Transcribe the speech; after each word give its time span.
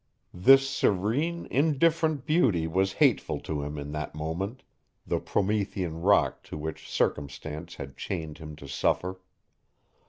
This 0.33 0.67
serene, 0.67 1.47
indifferent 1.51 2.25
beauty 2.25 2.65
was 2.65 2.93
hateful 2.93 3.39
to 3.41 3.61
him 3.61 3.77
in 3.77 3.91
that 3.91 4.15
moment, 4.15 4.63
the 5.05 5.19
Promethean 5.19 6.01
rock 6.01 6.41
to 6.45 6.57
which 6.57 6.89
circumstance 6.89 7.75
had 7.75 7.97
chained 7.97 8.39
him 8.39 8.55
to 8.55 8.67
suffer. 8.67 9.19